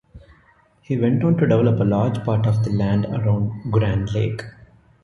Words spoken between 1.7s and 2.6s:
a large part